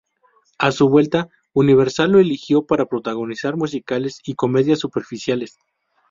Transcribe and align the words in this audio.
A 0.57 0.71
su 0.71 0.89
vuelta, 0.89 1.29
Universal 1.53 2.11
lo 2.11 2.19
eligió 2.19 2.65
para 2.65 2.87
protagonizar 2.87 3.55
musicales 3.55 4.19
y 4.25 4.33
comedias 4.33 4.79
superficiales. 4.79 5.59